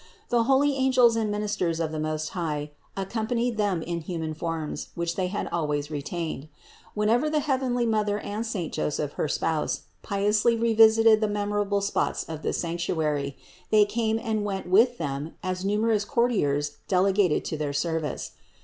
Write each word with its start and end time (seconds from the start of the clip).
The 0.29 0.45
holy 0.45 0.73
angels 0.75 1.15
and 1.15 1.29
ministers 1.29 1.79
of 1.79 1.91
the 1.91 1.99
Most 1.99 2.29
High 2.29 2.71
accompanied 2.97 3.57
them 3.57 3.83
in 3.83 4.01
human 4.01 4.33
forms, 4.33 4.87
which 4.95 5.15
they 5.15 5.27
had 5.27 5.47
always 5.51 5.91
retained. 5.91 6.47
When 6.95 7.07
ever 7.07 7.29
the 7.29 7.39
heavenly 7.41 7.85
Mother 7.85 8.17
and 8.17 8.43
saint 8.43 8.73
Joseph 8.73 9.11
her 9.11 9.27
spouse 9.27 9.81
piously 10.01 10.55
revisited 10.55 11.21
the 11.21 11.27
memorable 11.29 11.81
spots 11.81 12.23
of 12.23 12.41
this 12.41 12.57
sanctuary, 12.57 13.37
they 13.69 13.85
came 13.85 14.17
and 14.17 14.43
went 14.43 14.67
with 14.67 14.97
them 14.97 15.35
as 15.43 15.63
numerous 15.63 16.03
courtiers 16.03 16.77
delegated 16.87 17.45
to 17.45 17.55
their 17.57 17.71
service. 17.71 18.31